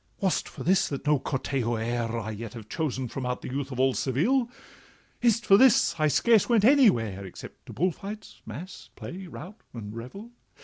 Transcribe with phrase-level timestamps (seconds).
[0.19, 3.49] 'Was it for this that no Cortejo e'er I yet have chosen from out the
[3.51, 4.49] youth of Seville?
[5.21, 9.61] Is it for this I scarce went anywhere, Except to bull fights, mass, play, rout,
[9.75, 10.31] and revel?